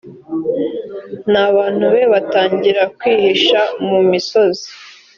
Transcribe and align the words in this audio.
n 1.31 1.33
abantu 1.47 1.85
be 1.93 2.03
batangira 2.13 2.81
kwihisha 2.97 3.59
mu 3.87 3.99
misozi 4.11 4.67